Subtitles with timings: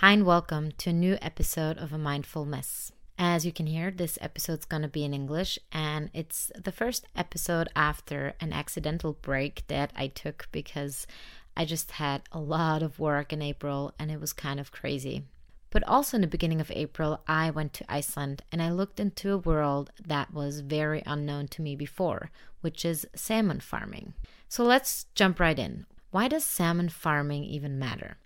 [0.00, 2.92] Hi, and welcome to a new episode of A Mindful Mess.
[3.18, 7.68] As you can hear, this episode's gonna be in English, and it's the first episode
[7.74, 11.08] after an accidental break that I took because
[11.56, 15.24] I just had a lot of work in April and it was kind of crazy.
[15.70, 19.32] But also in the beginning of April, I went to Iceland and I looked into
[19.32, 22.30] a world that was very unknown to me before,
[22.60, 24.14] which is salmon farming.
[24.48, 25.86] So let's jump right in.
[26.12, 28.18] Why does salmon farming even matter?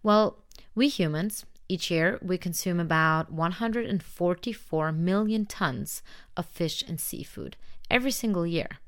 [0.00, 0.44] Well,
[0.78, 6.02] we humans, each year, we consume about 144 million tons
[6.36, 7.56] of fish and seafood
[7.90, 8.78] every single year.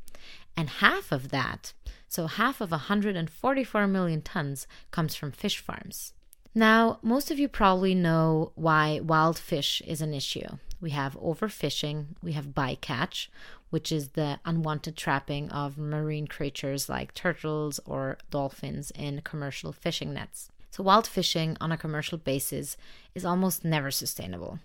[0.56, 1.72] And half of that,
[2.06, 6.12] so half of 144 million tons, comes from fish farms.
[6.54, 10.46] Now, most of you probably know why wild fish is an issue.
[10.80, 13.26] We have overfishing, we have bycatch,
[13.70, 20.14] which is the unwanted trapping of marine creatures like turtles or dolphins in commercial fishing
[20.14, 20.50] nets.
[20.80, 22.78] So, wild fishing on a commercial basis
[23.14, 24.60] is almost never sustainable.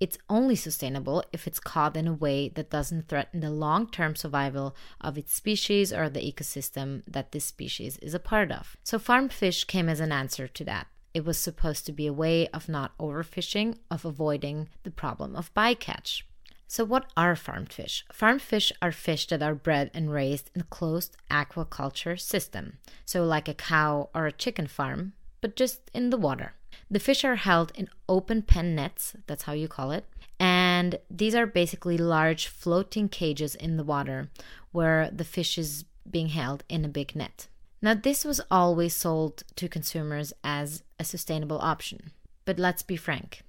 [0.00, 4.16] It's only sustainable if it's caught in a way that doesn't threaten the long term
[4.16, 8.76] survival of its species or the ecosystem that this species is a part of.
[8.82, 10.88] So, farmed fish came as an answer to that.
[11.14, 15.54] It was supposed to be a way of not overfishing, of avoiding the problem of
[15.54, 16.22] bycatch.
[16.66, 18.04] So, what are farmed fish?
[18.12, 22.78] Farmed fish are fish that are bred and raised in a closed aquaculture system.
[23.04, 26.54] So, like a cow or a chicken farm, but just in the water.
[26.90, 30.06] The fish are held in open pen nets, that's how you call it,
[30.40, 34.30] and these are basically large floating cages in the water
[34.70, 37.48] where the fish is being held in a big net.
[37.82, 42.12] Now, this was always sold to consumers as a sustainable option,
[42.44, 43.42] but let's be frank,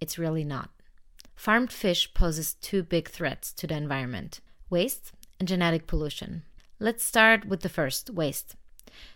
[0.00, 0.70] it's really not.
[1.34, 6.42] Farmed fish poses two big threats to the environment waste and genetic pollution.
[6.80, 8.56] Let's start with the first waste.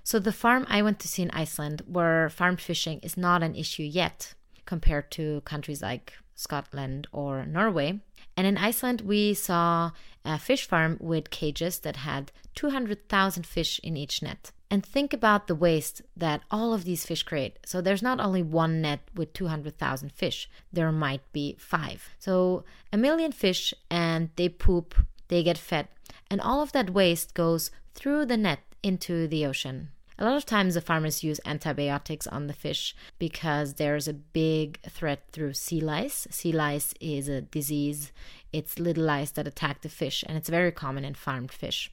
[0.05, 3.55] So, the farm I went to see in Iceland, where farm fishing is not an
[3.55, 4.35] issue yet
[4.67, 8.01] compared to countries like Scotland or Norway.
[8.37, 9.91] And in Iceland, we saw
[10.25, 14.53] a fish farm with cages that had 200,000 fish in each net.
[14.71, 17.59] And think about the waste that all of these fish create.
[17.67, 22.11] So there's not only one net with 200,000 fish, there might be five.
[22.19, 24.95] So a million fish and they poop,
[25.29, 25.89] they get fed.
[26.31, 29.91] And all of that waste goes through the net into the ocean.
[30.19, 34.79] A lot of times the farmers use antibiotics on the fish because there's a big
[34.83, 36.29] threat through sea lice.
[36.31, 38.13] Sea lice is a disease,
[38.53, 41.91] it's little lice that attack the fish, and it's very common in farmed fish.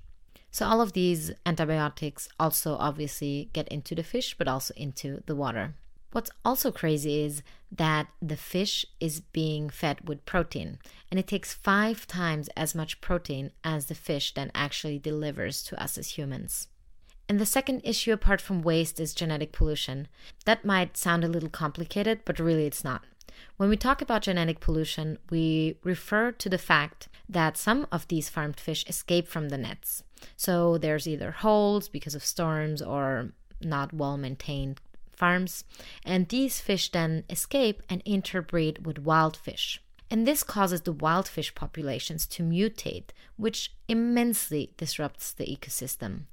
[0.52, 5.36] So, all of these antibiotics also obviously get into the fish, but also into the
[5.36, 5.76] water.
[6.12, 11.54] What's also crazy is that the fish is being fed with protein, and it takes
[11.54, 16.68] five times as much protein as the fish then actually delivers to us as humans.
[17.30, 20.08] And the second issue, apart from waste, is genetic pollution.
[20.46, 23.04] That might sound a little complicated, but really it's not.
[23.58, 28.30] When we talk about genetic pollution, we refer to the fact that some of these
[28.30, 30.04] farmed fish escape from the nets.
[30.36, 34.80] So there's either holes because of storms or not well maintained
[35.12, 35.64] farms,
[36.06, 39.82] and these fish then escape and interbreed with wild fish.
[40.10, 46.28] And this causes the wild fish populations to mutate, which immensely disrupts the ecosystem.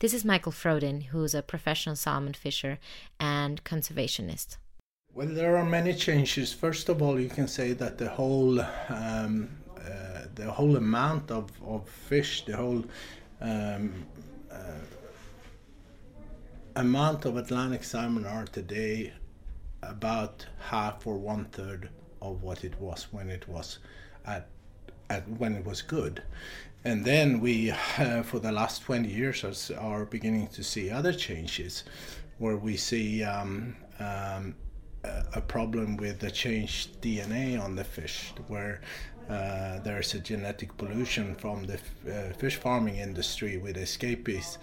[0.00, 2.78] This is Michael Frodin, who is a professional salmon fisher
[3.20, 4.56] and conservationist.
[5.12, 6.54] Well, there are many changes.
[6.54, 11.50] First of all, you can say that the whole um, uh, the whole amount of,
[11.62, 12.82] of fish, the whole
[13.42, 14.06] um,
[14.50, 14.84] uh,
[16.76, 19.12] amount of Atlantic salmon are today
[19.82, 21.90] about half or one third
[22.22, 23.80] of what it was when it was
[24.24, 24.48] at,
[25.10, 26.22] at when it was good.
[26.84, 31.84] And then we, uh, for the last 20 years, are beginning to see other changes
[32.38, 34.54] where we see um, um,
[35.34, 38.80] a problem with the changed DNA on the fish, where
[39.28, 41.74] uh, there's a genetic pollution from the
[42.10, 44.56] uh, fish farming industry with escapees.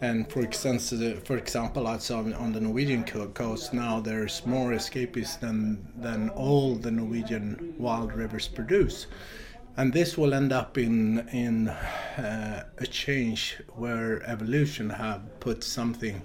[0.00, 0.92] And for instance,
[1.24, 6.90] for example, outside on the Norwegian coast now, there's more escapees than than all the
[6.90, 9.06] Norwegian wild rivers produce
[9.76, 16.22] and this will end up in in uh, a change where evolution have put something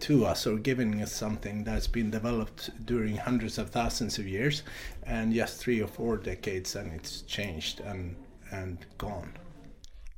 [0.00, 4.62] to us or giving us something that's been developed during hundreds of thousands of years.
[5.04, 8.16] And just three or four decades and it's changed and
[8.50, 9.32] and gone.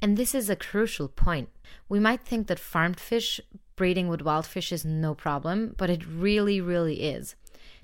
[0.02, 1.48] And this is a crucial point.
[1.88, 3.40] We might think that farmed fish
[3.76, 7.34] breeding with wild fish is no problem but it really really is.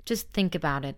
[0.05, 0.97] Just think about it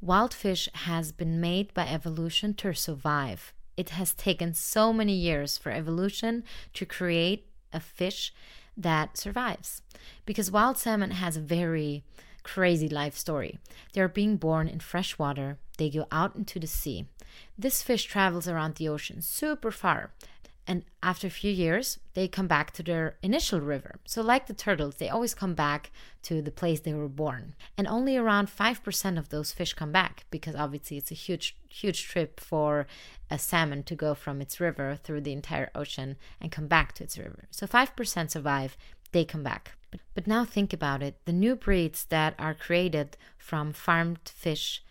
[0.00, 3.52] Wild fish has been made by evolution to survive.
[3.76, 8.32] It has taken so many years for evolution to create a fish
[8.76, 9.82] that survives.
[10.24, 12.04] Because wild salmon has a very
[12.44, 13.58] crazy life story.
[13.92, 17.06] They are being born in fresh water, they go out into the sea.
[17.58, 20.12] This fish travels around the ocean super far,
[20.68, 23.96] and after a few years, they come back to their initial river.
[24.04, 25.90] So, like the turtles, they always come back
[26.24, 27.54] to the place they were born.
[27.78, 32.04] And only around 5% of those fish come back because obviously it's a huge, huge
[32.04, 32.86] trip for
[33.30, 37.04] a salmon to go from its river through the entire ocean and come back to
[37.04, 37.44] its river.
[37.50, 38.76] So, 5% survive,
[39.12, 39.72] they come back.
[40.14, 44.84] But, now think about it the new breeds that are created from farmed fish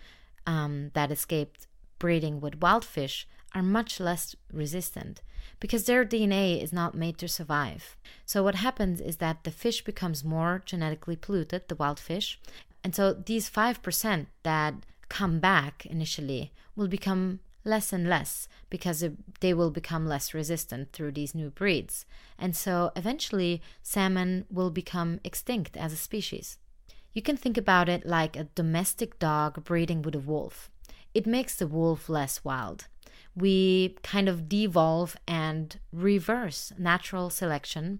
[0.47, 1.68] um, that escaped
[2.00, 5.22] breeding with wild fish are much less resistant
[5.60, 7.98] because their DNA is not made to survive.
[8.26, 12.40] So, what happens is that the fish becomes more genetically polluted, the wild fish.
[12.84, 14.76] And so, these 5% that
[15.10, 19.04] come back initially will become less and less because
[19.42, 22.06] they will become less resistant through these new breeds.
[22.38, 26.58] And so, eventually, salmon will become extinct as a species.
[27.14, 30.70] You can think about it like a domestic dog breeding with a wolf.
[31.14, 32.86] It makes the wolf less wild
[33.38, 38.00] we kind of devolve and reverse natural selection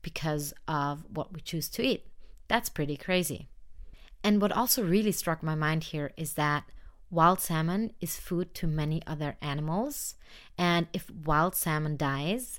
[0.00, 2.06] because of what we choose to eat.
[2.48, 3.48] That's pretty crazy.
[4.24, 6.64] And what also really struck my mind here is that
[7.10, 10.14] wild salmon is food to many other animals.
[10.56, 12.58] And if wild salmon dies,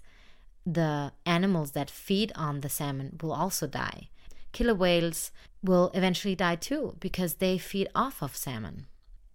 [0.65, 4.09] the animals that feed on the salmon will also die.
[4.51, 5.31] Killer whales
[5.63, 8.85] will eventually die too because they feed off of salmon.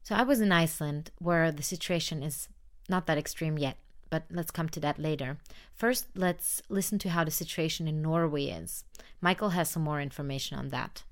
[0.04, 2.48] So I was in Iceland where the situation is
[2.88, 3.76] not that extreme yet,
[4.10, 5.38] but let's come to that later.
[5.74, 8.84] First, let's listen to how the situation in Norway is.
[9.20, 11.02] Michael has some more information on that.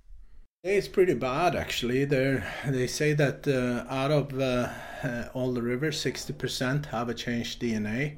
[0.64, 2.04] It's pretty bad, actually.
[2.04, 4.68] They they say that uh, out of uh,
[5.02, 8.14] uh, all the rivers, sixty percent have a changed DNA,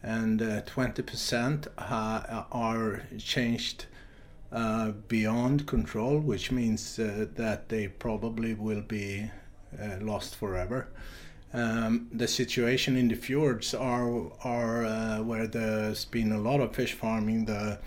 [0.00, 3.86] and uh, twenty percent are changed
[4.52, 9.28] uh, beyond control, which means uh, that they probably will be
[10.00, 10.86] lost forever.
[11.52, 16.74] Um, the situation in the fjords are are uh, where there's been a lot of
[16.74, 17.46] fish farming.
[17.46, 17.78] The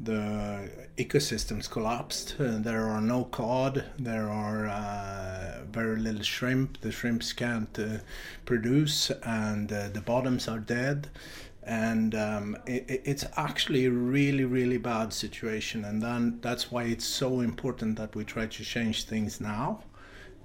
[0.00, 2.36] the ecosystems collapsed.
[2.40, 3.84] Uh, there are no cod.
[3.98, 6.80] There are uh, very little shrimp.
[6.80, 7.98] The shrimps can't uh,
[8.46, 11.08] produce, and uh, the bottoms are dead.
[11.64, 15.84] And um, it, it's actually a really, really bad situation.
[15.84, 19.84] And then that's why it's so important that we try to change things now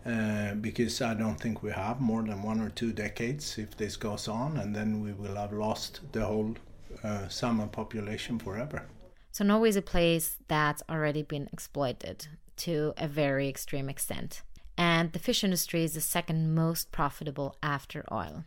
[0.08, 3.96] uh, because I don't think we have more than one or two decades if this
[3.98, 6.56] goes on, and then we will have lost the whole
[7.04, 8.86] uh, salmon population forever.
[9.32, 12.28] So Norway is a place that's already been exploited
[12.58, 14.42] to a very extreme extent,
[14.78, 18.46] and the fish industry is the second most profitable after oil.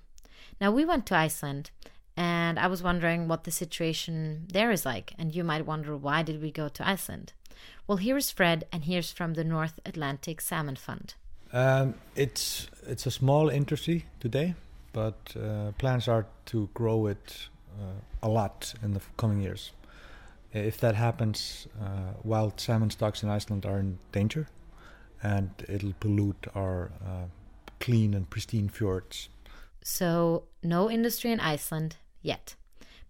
[0.61, 1.71] Now we went to Iceland
[2.17, 6.23] and I was wondering what the situation there is like, and you might wonder why
[6.23, 7.33] did we go to Iceland?
[7.87, 11.15] Well, here is Fred, and here's from the North Atlantic Salmon Fund.
[11.53, 14.55] Um, it's it's a small industry today,
[14.93, 17.49] but uh, plans are to grow it
[17.81, 19.73] uh, a lot in the coming years.
[20.53, 24.49] If that happens, uh, wild salmon stocks in Iceland are in danger,
[25.23, 27.27] and it'll pollute our uh,
[27.79, 29.29] clean and pristine fjords.
[29.83, 32.55] So, no industry in Iceland yet.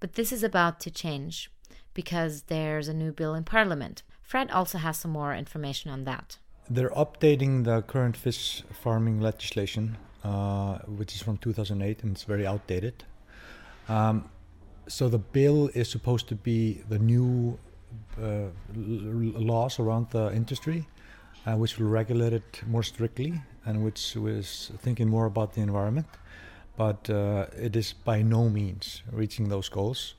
[0.00, 1.50] But this is about to change
[1.94, 4.02] because there's a new bill in Parliament.
[4.22, 6.38] Fred also has some more information on that
[6.70, 12.46] they're updating the current fish farming legislation, uh, which is from 2008 and it's very
[12.46, 13.04] outdated.
[13.88, 14.30] Um,
[14.86, 17.58] so the bill is supposed to be the new
[18.22, 20.86] uh, laws around the industry,
[21.44, 26.06] uh, which will regulate it more strictly and which was thinking more about the environment.
[26.76, 30.14] But uh, it is by no means reaching those goals,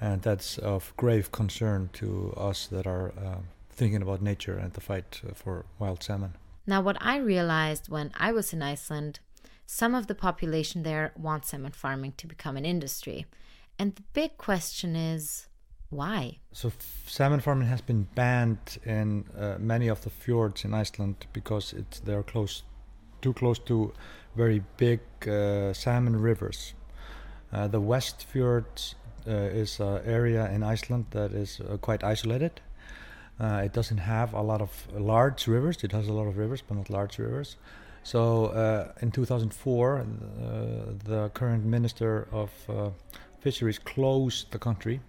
[0.00, 3.38] and that's of grave concern to us that are uh,
[3.78, 6.34] thinking about nature and the fight uh, for wild salmon.
[6.66, 9.20] Now, what I realized when I was in Iceland,
[9.64, 13.26] some of the population there wants salmon farming to become an industry.
[13.78, 15.46] And the big question is
[15.90, 16.38] why?
[16.52, 16.72] So,
[17.06, 22.00] salmon farming has been banned in uh, many of the fjords in Iceland because it's
[22.00, 22.64] they're close,
[23.22, 23.94] too close to
[24.36, 26.74] very big uh, salmon rivers.
[27.52, 29.30] Uh, the West Fjords uh,
[29.62, 32.60] is an area in Iceland that is uh, quite isolated
[33.40, 35.84] uh, it doesn't have a lot of large rivers.
[35.84, 37.56] It has a lot of rivers, but not large rivers.
[38.02, 40.04] So uh, in 2004, uh,
[41.04, 42.90] the current minister of uh,
[43.40, 45.00] fisheries closed the country,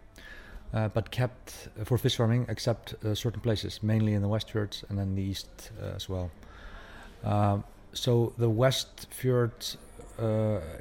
[0.74, 5.00] uh, but kept for fish farming except certain places, mainly in the west fjords and
[5.00, 6.29] then the east as well.
[7.24, 9.77] Um, so the west fjords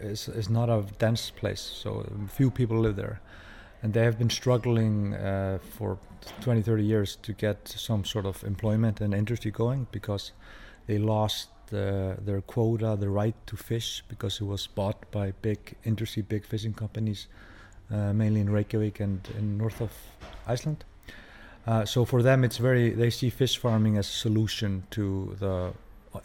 [0.03, 3.21] is is not a dense place, so few people live there.
[3.83, 5.99] And they have been struggling uh, for
[6.41, 10.33] 20, 30 years to get some sort of employment and industry going because
[10.87, 15.77] they lost uh, their quota, the right to fish, because it was bought by big
[15.85, 17.29] industry, big fishing companies,
[17.91, 19.93] uh, mainly in Reykjavik and in north of
[20.47, 20.85] Iceland.
[21.67, 25.73] Uh, so for them, it's very they see fish farming as a solution to the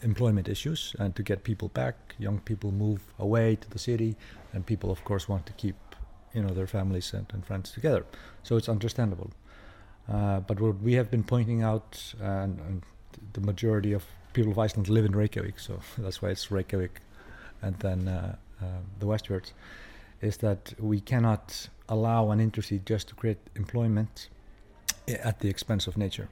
[0.02, 2.14] employment issues and to get people back.
[2.18, 4.16] Young people move away to the city,
[4.54, 5.76] and people, of course, want to keep
[6.34, 8.04] you know their families and, and friends together.
[8.42, 9.30] So it's understandable.
[10.12, 12.82] Uh, but what we have been pointing out, and, and,
[13.32, 17.00] the majority of people of Iceland live in Reykjavik, so that's why it's Reykjavik,
[17.62, 18.64] and then uh, uh,
[18.98, 19.52] the westwards,
[20.20, 24.28] is that we cannot allow an industry just to create employment
[25.08, 26.28] at the expense of nature.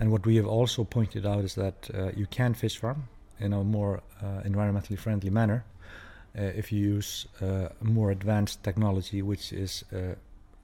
[0.00, 3.52] And what we have also pointed out is that uh, you can fish farm in
[3.52, 5.64] a more uh, environmentally friendly manner
[6.34, 10.14] if you use uh, more advanced technology, which is uh,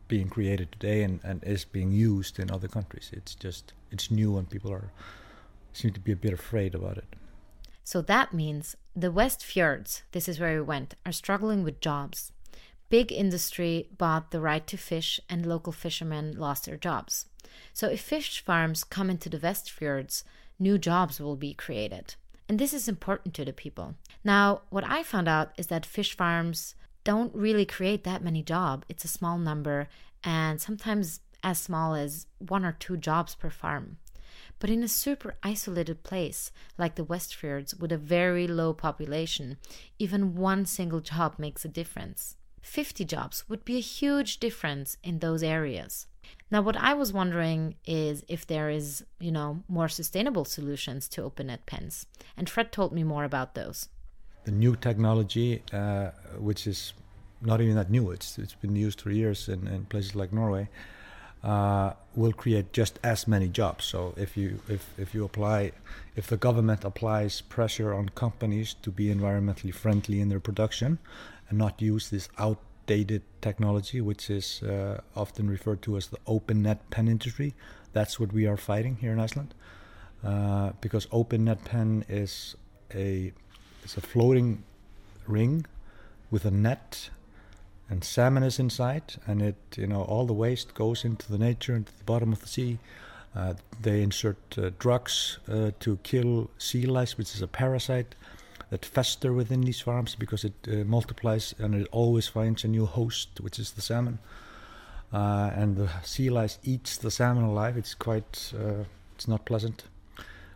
[0.08, 3.10] being created today and, and is being used in other countries.
[3.12, 4.90] It's just it's new and people are
[5.72, 7.16] seem to be a bit afraid about it.
[7.84, 12.32] So that means the West Fjords, this is where we went, are struggling with jobs.
[12.90, 17.26] Big industry bought the right to fish, and local fishermen lost their jobs.
[17.74, 20.24] So, if fish farms come into the West Fjords,
[20.58, 22.14] new jobs will be created.
[22.48, 23.94] And this is important to the people.
[24.24, 26.74] Now, what I found out is that fish farms
[27.04, 28.86] don't really create that many jobs.
[28.88, 29.88] It's a small number,
[30.24, 33.98] and sometimes as small as one or two jobs per farm.
[34.58, 39.58] But in a super isolated place like the Westfjords with a very low population,
[39.98, 42.36] even one single job makes a difference.
[42.68, 46.06] 50 jobs would be a huge difference in those areas.
[46.50, 51.22] Now, what I was wondering is if there is, you know, more sustainable solutions to
[51.22, 52.06] open net pens.
[52.36, 53.88] And Fred told me more about those.
[54.44, 56.92] The new technology, uh, which is
[57.40, 60.68] not even that new, it's, it's been used for years in, in places like Norway,
[61.42, 63.84] uh, will create just as many jobs.
[63.84, 65.72] So if you if, if you apply,
[66.16, 70.98] if the government applies pressure on companies to be environmentally friendly in their production,
[71.48, 76.62] and not use this outdated technology, which is uh, often referred to as the open
[76.62, 77.54] net pen industry.
[77.92, 79.54] That's what we are fighting here in Iceland,
[80.24, 82.56] uh, because open net pen is
[82.94, 83.32] a
[83.82, 84.64] it's a floating
[85.26, 85.66] ring
[86.30, 87.10] with a net
[87.88, 91.74] and salmon is inside and it you know all the waste goes into the nature
[91.74, 92.78] into the bottom of the sea
[93.34, 98.14] uh, they insert uh, drugs uh, to kill sea lice which is a parasite
[98.70, 102.86] that fester within these farms because it uh, multiplies and it always finds a new
[102.86, 104.18] host, which is the salmon.
[105.12, 107.78] Uh, and the sea lice eats the salmon alive.
[107.78, 108.84] It's quite, uh,
[109.14, 109.84] it's not pleasant.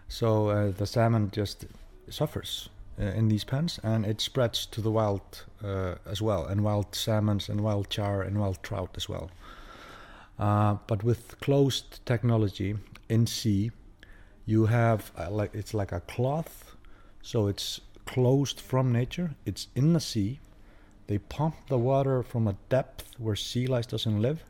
[0.09, 1.65] So uh, the salmon just
[2.11, 2.69] suffers
[3.01, 6.95] uh, in these pens, and it spreads to the wild uh, as well, and wild
[6.95, 9.31] salmons and wild char and wild trout as well.
[10.39, 12.77] but with closed technology
[13.09, 13.71] in sea,
[14.45, 16.77] you have like it's like a cloth,
[17.23, 17.81] so it's
[18.13, 19.31] closed from nature.
[19.47, 20.39] It's in the sea.
[21.07, 24.45] They pump the water from a depth where sea lice doesn't live,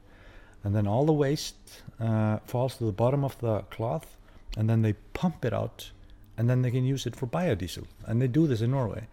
[0.65, 4.17] and then all the waste uh, falls to the bottom of the cloth,
[4.57, 5.93] and then they pump it out,
[6.37, 7.87] and then they can use it for biodiesel.
[8.07, 9.07] And they do this in Norway.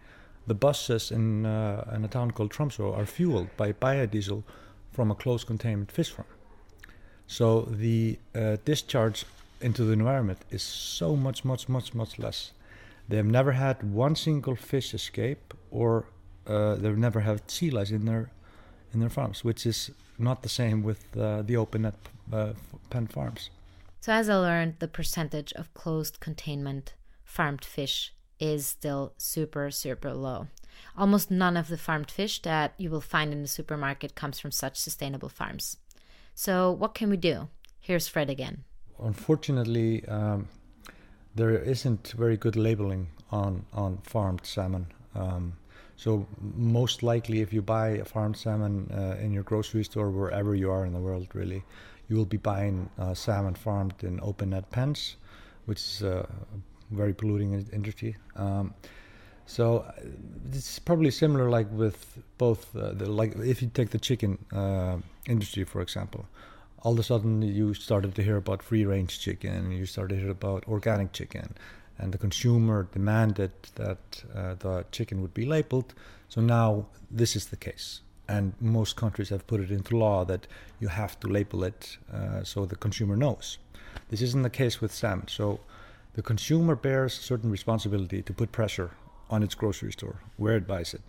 [0.46, 4.42] The buses in, uh, in a town called Tromsø are fueled by biodiesel
[4.92, 6.28] from a closed containment fish farm.
[7.28, 9.24] So the uh, discharge
[9.60, 12.50] into the environment is so much, much, much, much less
[13.10, 16.06] they have never had one single fish escape, or
[16.46, 18.30] uh, they've never had sea lice in their
[18.92, 21.94] in their farms, which is not the same with uh, the open net
[22.32, 22.52] uh,
[22.88, 23.50] pen farms.
[24.00, 30.14] So, as I learned, the percentage of closed containment farmed fish is still super, super
[30.14, 30.46] low.
[30.96, 34.52] Almost none of the farmed fish that you will find in the supermarket comes from
[34.52, 35.76] such sustainable farms.
[36.34, 37.48] So, what can we do?
[37.80, 38.64] Here's Fred again.
[38.98, 40.48] Unfortunately, um,
[41.34, 44.86] there isn't very good labeling on on farmed salmon.
[45.14, 45.54] Um,
[45.96, 50.54] so most likely, if you buy a farmed salmon uh, in your grocery store, wherever
[50.54, 51.62] you are in the world, really,
[52.08, 55.16] you will be buying uh, salmon farmed in open net pens,
[55.66, 56.26] which is a
[56.90, 58.16] very polluting industry.
[58.36, 58.74] Um,
[59.44, 59.92] so uh,
[60.52, 64.96] it's probably similar, like with both, uh, the, like if you take the chicken uh,
[65.26, 66.24] industry, for example
[66.82, 70.14] all of a sudden you started to hear about free range chicken, and you started
[70.14, 71.54] to hear about organic chicken,
[71.98, 75.92] and the consumer demanded that uh, the chicken would be labeled.
[76.28, 78.00] So now this is the case.
[78.28, 80.46] And most countries have put it into law that
[80.78, 83.58] you have to label it uh, so the consumer knows.
[84.08, 85.26] This isn't the case with salmon.
[85.28, 85.60] So
[86.14, 88.92] the consumer bears certain responsibility to put pressure
[89.28, 91.02] on its grocery store where it buys it.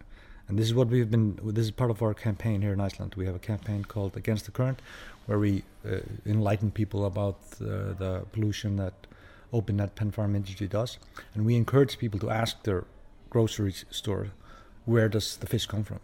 [0.51, 1.39] And this is what we've been.
[1.41, 3.15] This is part of our campaign here in Iceland.
[3.15, 4.81] We have a campaign called Against the Current,
[5.25, 9.07] where we uh, enlighten people about uh, the pollution that
[9.53, 10.97] open net pen farm industry does,
[11.33, 12.83] and we encourage people to ask their
[13.29, 14.31] grocery store,
[14.83, 16.01] where does the fish come from?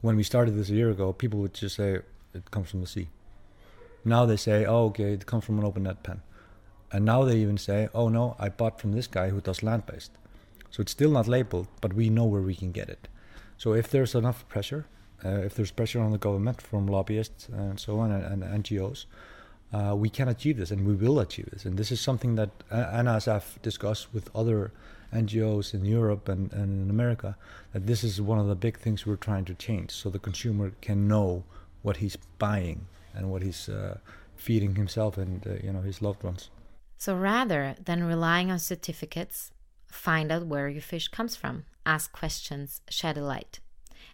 [0.00, 1.98] When we started this a year ago, people would just say
[2.32, 3.08] it comes from the sea.
[4.02, 6.22] Now they say, oh, okay, it comes from an open net pen.
[6.90, 9.84] And now they even say, oh no, I bought from this guy who does land
[9.84, 10.12] based.
[10.70, 13.08] So it's still not labeled, but we know where we can get it.
[13.58, 14.86] So if there's enough pressure,
[15.24, 19.04] uh, if there's pressure on the government from lobbyists and so on and, and NGOs,
[19.72, 21.64] uh, we can achieve this and we will achieve this.
[21.64, 24.72] And this is something that NASF discussed with other
[25.12, 27.36] NGOs in Europe and, and in America,
[27.72, 30.72] that this is one of the big things we're trying to change so the consumer
[30.80, 31.44] can know
[31.82, 33.98] what he's buying and what he's uh,
[34.36, 36.50] feeding himself and uh, you know his loved ones.
[36.96, 39.52] So rather than relying on certificates,
[39.88, 43.60] find out where your fish comes from, ask questions, shed a light.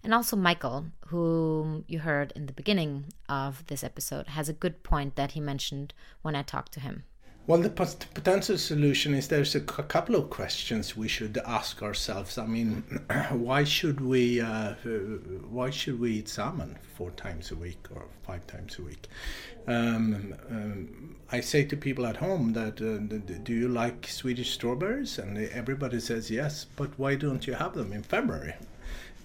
[0.03, 4.83] And also, Michael, whom you heard in the beginning of this episode, has a good
[4.83, 7.05] point that he mentioned when I talked to him.
[7.47, 12.39] Well, the potential solution is there's a couple of questions we should ask ourselves.
[12.39, 12.85] I mean,
[13.33, 14.73] why should we uh,
[15.51, 19.09] why should we eat salmon four times a week or five times a week?
[19.67, 25.19] Um, um, I say to people at home that uh, do you like Swedish strawberries?
[25.19, 28.55] And everybody says yes, but why don't you have them in February?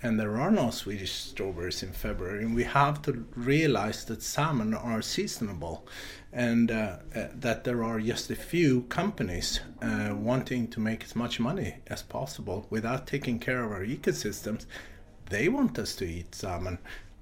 [0.02, 2.44] and there are no Swedish strawberries in February.
[2.44, 5.86] And we have to realize that salmon are seasonable
[6.32, 11.16] and uh, uh, that there are just a few companies uh, wanting to make as
[11.16, 14.66] much money as possible without taking care of our ecosystems.
[15.30, 16.80] They want us to eat salmon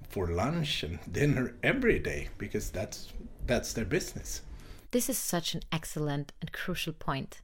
[0.10, 3.14] for lunch and dinner every day because that's
[3.46, 4.42] that's their business.
[4.92, 7.42] This is such an excellent and crucial point.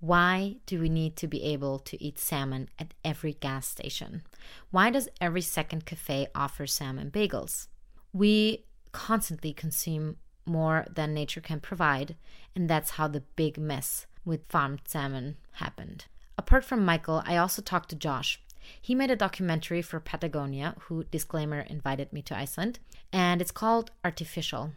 [0.00, 4.22] Why do we need to be able to eat salmon at every gas station?
[4.70, 7.68] Why does every second cafe offer salmon bagels?
[8.12, 12.16] We constantly consume more than nature can provide,
[12.54, 16.06] and that's how the big mess with farmed salmon happened.
[16.38, 18.40] Apart from Michael, I also talked to Josh.
[18.80, 22.78] He made a documentary for Patagonia, who, disclaimer, invited me to Iceland,
[23.12, 24.72] and it's called Artifishal.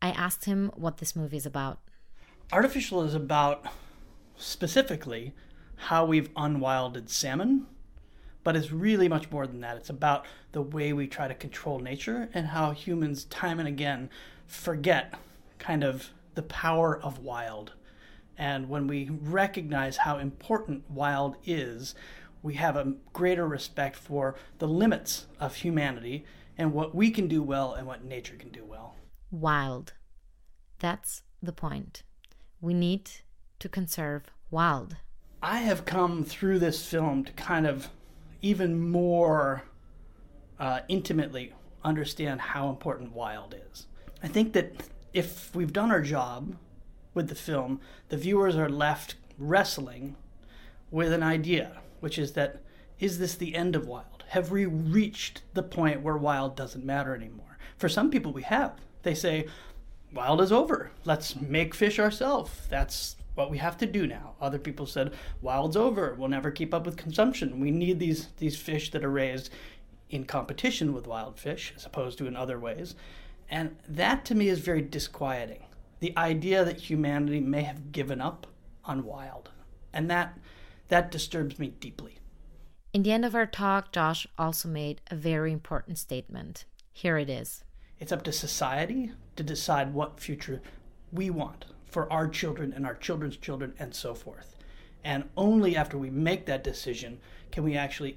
[0.00, 1.78] I asked him what this movie is about.
[2.52, 3.64] Artifishal is about
[4.36, 5.32] specifically
[5.76, 7.66] how we've unwilded salmon,
[8.44, 9.76] but it's really much more than that.
[9.76, 14.10] It's about the way we try to control nature and how humans, time and again,
[14.46, 15.14] forget
[15.58, 17.72] kind of the power of wild.
[18.36, 21.94] And when we recognize how important wild is,
[22.42, 26.24] we have a greater respect for the limits of humanity
[26.58, 28.96] and what we can do well and what nature can do well.
[29.30, 29.92] Wild.
[30.80, 32.02] That's the point.
[32.60, 33.10] We need
[33.60, 34.96] to conserve wild?
[35.42, 37.88] I have come through this film to kind of
[38.42, 39.62] even more
[40.58, 41.52] uh, intimately
[41.84, 43.86] understand how important wild is.
[44.22, 46.56] I think that if we've done our job
[47.14, 50.16] with the film, the viewers are left wrestling
[50.90, 52.62] with an idea, which is that
[52.98, 54.24] is this the end of wild?
[54.28, 57.58] Have we reached the point where wild doesn't matter anymore?
[57.76, 58.78] For some people, we have.
[59.02, 59.48] They say,
[60.14, 60.92] wild is over.
[61.04, 62.52] Let's make fish ourselves.
[62.68, 64.34] That's what we have to do now.
[64.40, 66.14] Other people said, wild's over.
[66.14, 67.60] We'll never keep up with consumption.
[67.60, 69.50] We need these, these fish that are raised
[70.10, 72.94] in competition with wild fish as opposed to in other ways.
[73.48, 75.64] And that to me is very disquieting.
[76.00, 78.46] The idea that humanity may have given up
[78.84, 79.50] on wild.
[79.92, 80.38] And that
[80.88, 82.18] that disturbs me deeply.
[82.92, 86.66] In the end of our talk, Josh also made a very important statement.
[86.92, 87.64] Here it is.
[87.98, 90.60] It's up to society to decide what future
[91.10, 94.56] we want for our children and our children's children and so forth.
[95.04, 98.16] And only after we make that decision can we actually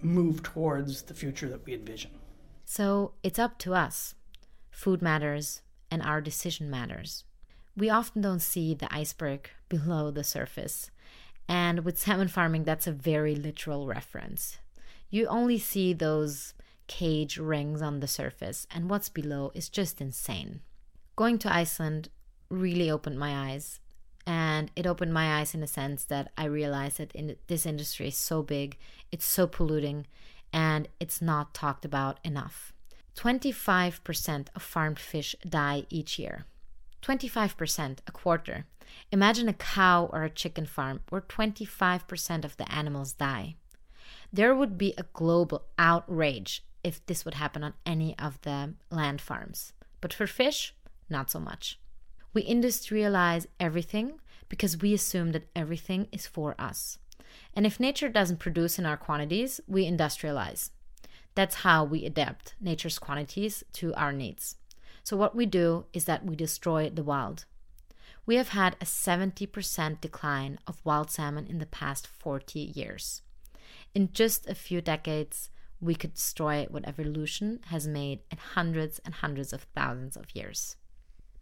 [0.00, 2.10] move towards the future that we envision.
[2.64, 4.14] So it's up to us.
[4.70, 7.24] Food matters and our decision matters.
[7.76, 10.90] We often don't see the iceberg below the surface.
[11.46, 14.58] And with salmon farming, that's a very literal reference.
[15.10, 16.54] You only see those
[16.86, 20.60] cage rings on the surface, and what's below is just insane.
[21.16, 22.08] Going to Iceland
[22.52, 23.80] really opened my eyes.
[24.26, 28.08] And it opened my eyes in a sense that I realized that in this industry
[28.08, 28.76] is so big,
[29.10, 30.06] it's so polluting,
[30.52, 32.72] and it's not talked about enough.
[33.16, 36.46] 25% of farmed fish die each year.
[37.02, 38.66] 25%, a quarter.
[39.10, 43.56] Imagine a cow or a chicken farm where 25% of the animals die.
[44.32, 49.20] There would be a global outrage if this would happen on any of the land
[49.20, 49.72] farms.
[50.00, 50.74] But for fish,
[51.10, 51.78] not so much.
[52.34, 56.98] We industrialize everything because we assume that everything is for us.
[57.54, 60.70] And if nature doesn't produce in our quantities, we industrialize.
[61.34, 64.56] That's how we adapt nature's quantities to our needs.
[65.02, 67.44] So, what we do is that we destroy the wild.
[68.24, 73.22] We have had a 70% decline of wild salmon in the past 40 years.
[73.94, 79.14] In just a few decades, we could destroy what evolution has made in hundreds and
[79.14, 80.76] hundreds of thousands of years.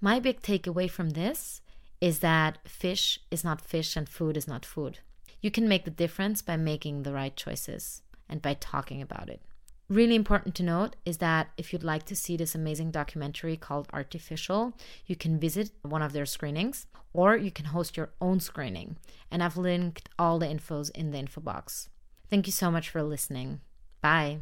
[0.01, 1.61] My big takeaway from this
[2.01, 5.01] is that fish is not fish and food is not food.
[5.43, 9.43] You can make the difference by making the right choices and by talking about it.
[9.89, 13.89] Really important to note is that if you'd like to see this amazing documentary called
[13.89, 14.73] Artifishal,
[15.05, 18.97] you can visit one of their screenings or you can host your own screening.
[19.31, 21.89] And I've linked all the infos in the info box.
[22.31, 23.61] Thank you so much for listening.
[24.01, 24.39] Bye.